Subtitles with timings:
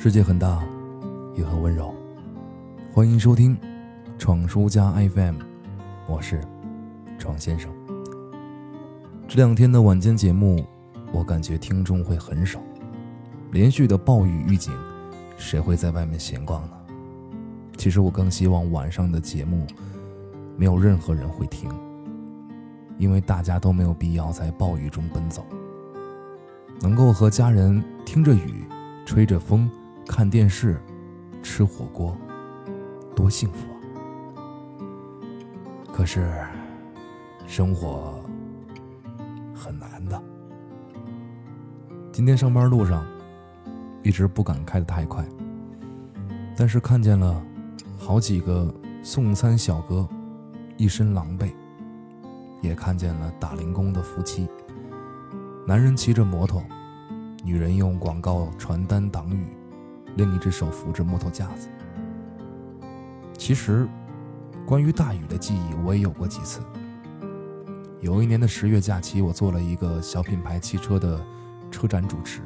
[0.00, 0.62] 世界很大，
[1.34, 1.92] 也很温柔。
[2.94, 3.56] 欢迎收听
[4.16, 5.34] 《闯书家 FM》，
[6.06, 6.40] 我是
[7.18, 7.68] 闯先生。
[9.26, 10.64] 这两天的晚间节目，
[11.10, 12.60] 我感觉听众会很少。
[13.50, 14.72] 连续的暴雨预警，
[15.36, 16.78] 谁会在外面闲逛呢？
[17.76, 19.66] 其实我更希望晚上的节目
[20.56, 21.68] 没有任何人会听，
[22.98, 25.44] 因为大家都没有必要在暴雨中奔走。
[26.80, 28.62] 能够和家人听着雨，
[29.04, 29.68] 吹着风，
[30.08, 30.80] 看电视，
[31.42, 32.16] 吃火锅，
[33.14, 33.76] 多幸福啊！
[35.92, 36.42] 可是，
[37.46, 38.18] 生活
[39.54, 40.20] 很难的。
[42.10, 43.06] 今天上班路上，
[44.02, 45.22] 一直不敢开得太快，
[46.56, 47.40] 但是看见了
[47.98, 50.08] 好几个送餐小哥，
[50.78, 51.52] 一身狼狈，
[52.62, 54.48] 也看见了打零工的夫妻。
[55.66, 56.64] 男人骑着摩托，
[57.44, 59.46] 女人用广告传单挡雨，
[60.18, 61.68] 另一只手扶着木头架子。
[63.38, 63.88] 其实，
[64.66, 66.60] 关于大雨的记忆我也有过几次。
[68.00, 71.24] 有一年的十月假期，我做了一个小品牌汽车的
[71.70, 72.42] 车展主持，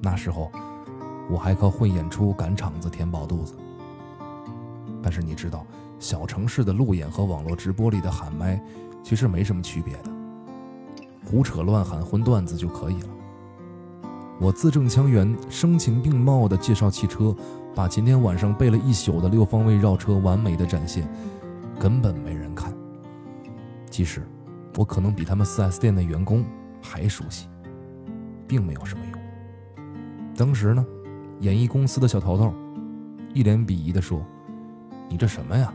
[0.00, 0.50] 那时候
[1.28, 3.54] 我还靠混演出赶场子填饱肚子。
[5.02, 5.66] 但是你知道，
[5.98, 8.60] 小城市的路演和网络直播里的喊麦，
[9.02, 10.10] 其实没什么区别的。
[11.24, 13.08] 胡扯乱喊混段子就可以了。
[14.40, 17.34] 我字正腔圆、声情并茂地介绍汽车，
[17.74, 21.08] 把今天晚上背了一宿的六方位绕车完美的展现，
[21.78, 22.74] 根本没人看。
[23.88, 24.22] 即使
[24.76, 26.44] 我可能比他们 4S 店的员工
[26.82, 27.46] 还熟悉，
[28.46, 29.20] 并没有什么用。
[30.36, 30.84] 当时呢，
[31.40, 32.52] 演艺公司的小头头
[33.32, 34.20] 一脸鄙夷地说
[35.08, 35.72] ：“你这什么呀？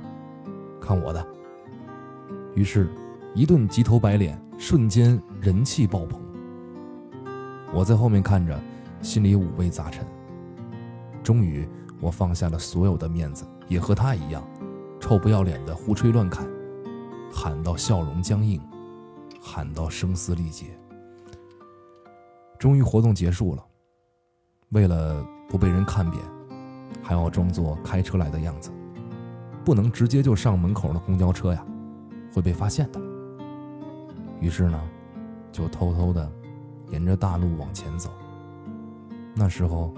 [0.82, 1.26] 看我的！”
[2.56, 2.90] 于是，
[3.34, 4.40] 一顿急头白脸。
[4.62, 6.20] 瞬间人气爆棚，
[7.74, 8.60] 我在后面看着，
[9.02, 10.06] 心里五味杂陈。
[11.24, 11.68] 终于，
[12.02, 14.44] 我放下了所有的面子，也和他一样，
[15.00, 16.48] 臭不要脸的胡吹乱侃，
[17.32, 18.60] 喊到笑容僵硬，
[19.40, 20.68] 喊到声嘶力竭。
[22.58, 23.64] 终于活动结束了，
[24.70, 26.24] 为了不被人看扁，
[27.04, 28.72] 还要装作开车来的样子，
[29.64, 31.64] 不能直接就上门口的公交车呀，
[32.34, 33.00] 会被发现的。
[34.42, 34.82] 于是呢，
[35.52, 36.32] 就偷偷的
[36.90, 38.12] 沿着大路往前走。
[39.36, 39.94] 那时候，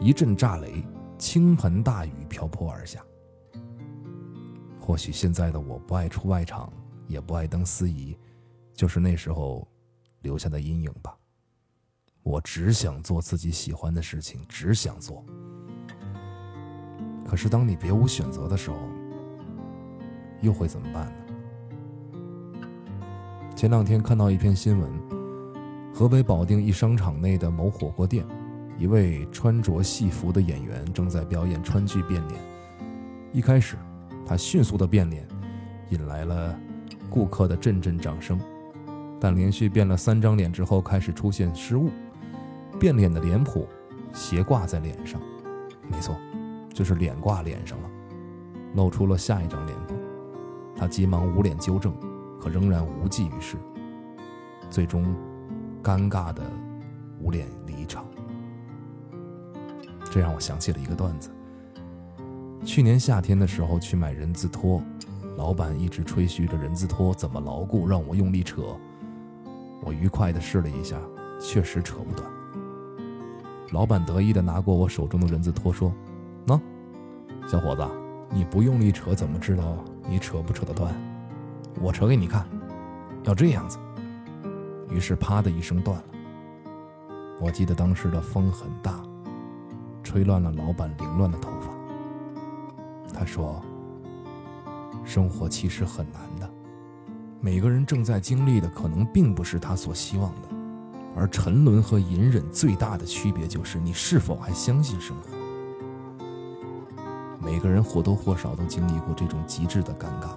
[0.00, 0.84] 一阵炸雷，
[1.18, 3.04] 倾盆大雨瓢泼而下。
[4.80, 6.72] 或许现在的我不爱出外场，
[7.06, 8.16] 也不爱当司仪，
[8.74, 9.68] 就是那时候
[10.22, 11.16] 留下的阴影吧。
[12.22, 15.24] 我只想做自己喜欢的事情，只想做。
[17.24, 18.76] 可是当你别无选择的时候，
[20.40, 21.12] 又会怎么办呢？
[23.54, 24.90] 前两天看到一篇新闻，
[25.92, 28.24] 河北保定一商场内的某火锅店，
[28.78, 32.40] 一位穿着戏服的演员正在表演川剧变脸。
[33.32, 33.76] 一开始，
[34.24, 35.26] 他迅速的变脸，
[35.90, 36.58] 引来了
[37.08, 38.40] 顾客的阵阵掌声。
[39.20, 41.90] 但连续变了三张脸之后，开始出现失误，
[42.78, 43.68] 变脸的脸谱
[44.12, 45.20] 斜挂在脸上，
[45.90, 46.16] 没错，
[46.72, 47.90] 就是脸挂脸上了，
[48.74, 49.94] 露出了下一张脸谱。
[50.74, 51.94] 他急忙捂脸纠正。
[52.42, 53.58] 可仍然无济于事，
[54.70, 55.14] 最终
[55.82, 56.42] 尴尬的
[57.20, 58.04] 捂脸离场。
[60.10, 61.30] 这让我想起了一个段子：
[62.64, 64.82] 去年夏天的时候去买人字拖，
[65.36, 68.62] 老板一直吹嘘着人字拖怎么牢固，让我用力扯。
[69.82, 70.96] 我愉快的试了一下，
[71.40, 72.28] 确实扯不断。
[73.72, 75.92] 老板得意的拿过我手中的人字拖说
[76.46, 76.60] ：“喏，
[77.46, 77.86] 小伙子，
[78.30, 80.92] 你不用力扯，怎么知道你扯不扯得断？”
[81.80, 82.44] 我扯给你看，
[83.22, 83.78] 要这样子。
[84.90, 86.04] 于是啪的一声断了。
[87.40, 89.00] 我记得当时的风很大，
[90.02, 91.72] 吹乱了老板凌乱的头发。
[93.12, 93.62] 他说
[95.04, 96.50] ：“生活其实很难的，
[97.40, 100.48] 每个人正在经历的可能并不是他所希望的，
[101.16, 106.24] 而沉沦和隐忍最大的区别就是你是否还相信生活。
[107.38, 110.30] 每个人或多或少都经历过这种极致的尴尬。”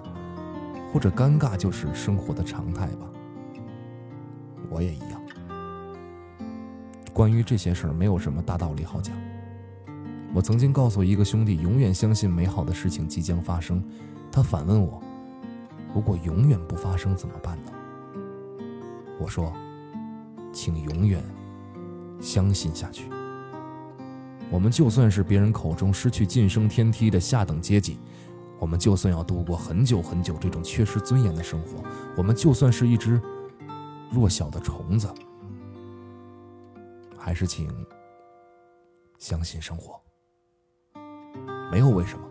[0.92, 3.06] 或者尴尬就是生活的常态吧。
[4.74, 5.22] 我也一样。
[7.12, 9.14] 关于这些事儿，没有什么大道理好讲。
[10.34, 13.80] 我曾经告诉一个兄弟，永远相信美好的事情即将发生。
[14.32, 15.00] 他反问我
[15.94, 17.70] ：“如果永远不发生怎么办呢？”
[19.20, 19.52] 我说
[20.52, 21.22] ：“请永远
[22.20, 23.08] 相信下去。
[24.50, 28.00] 我们就算是别人口中失去晋升天梯的下等阶级。”
[28.58, 31.84] 我们就算要度过很久很久这种缺失尊严的生活，
[32.16, 33.20] 我们就算是一只
[34.14, 35.12] 弱小的虫子，
[37.18, 37.68] 还是请
[39.18, 40.00] 相信生活。
[41.72, 42.24] 没有为什么。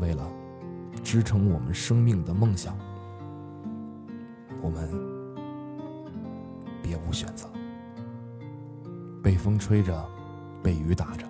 [0.00, 0.28] 为了
[1.04, 2.76] 支撑我们生命的梦想，
[4.60, 4.90] 我们
[6.82, 7.48] 别无选择。
[9.22, 10.06] 被风吹着，
[10.62, 11.26] 被雨打着，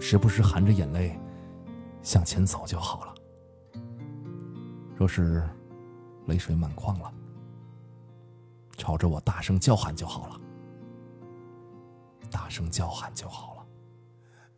[0.00, 1.18] 时不时含着眼泪
[2.02, 3.14] 向前走就好了。
[4.96, 5.48] 若是
[6.26, 7.12] 泪水满眶了，
[8.79, 10.39] 朝着我大声叫喊就好了，
[12.29, 13.65] 大声叫喊就好了。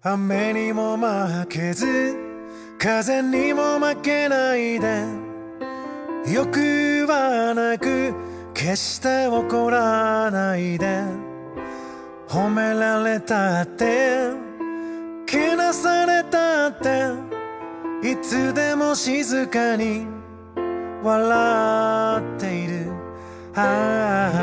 [0.02, 2.16] 雨にも負けず
[2.80, 5.06] 風にも負けないで
[6.32, 8.14] 欲はなく
[8.54, 11.04] 決して怒らないで
[12.28, 14.32] 褒められたって
[15.26, 17.12] けなされたって
[18.04, 20.06] いつでも静かに
[21.04, 22.61] 笑っている
[23.55, 24.42] 啊。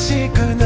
[0.00, 0.59] 写歌。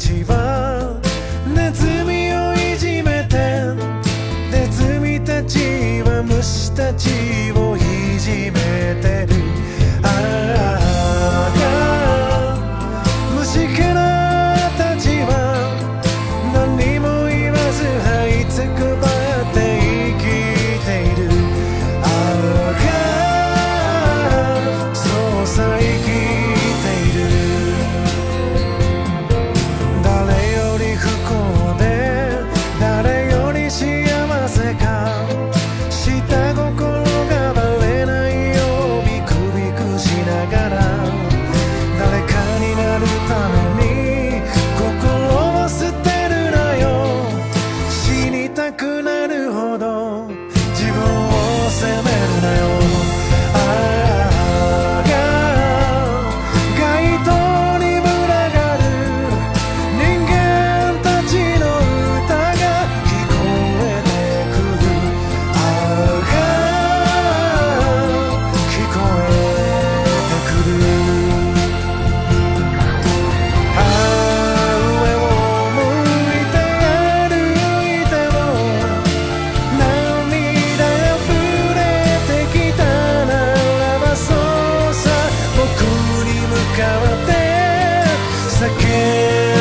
[0.00, 0.39] expectativa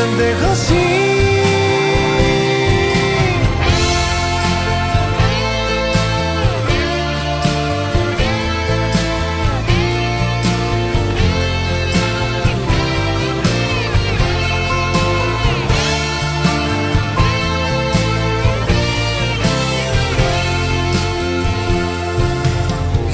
[0.10, 1.10] んでほしい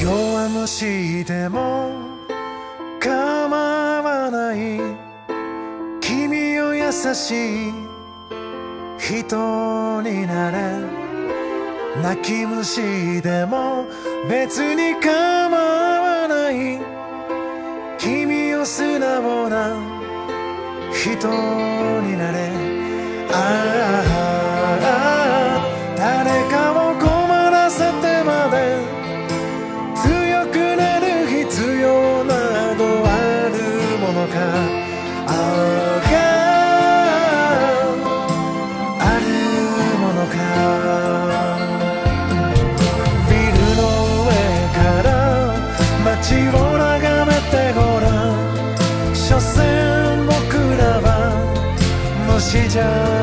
[0.02, 1.92] 弱虫でも
[3.00, 4.95] 構わない
[7.14, 7.74] しい
[8.98, 11.06] 人になれ
[12.02, 13.86] 泣き虫でも
[14.30, 16.80] 別に構わない
[17.98, 19.78] 君を素直な
[20.94, 21.28] 人
[22.02, 22.50] になれ
[23.32, 24.15] ああ
[52.76, 53.15] time.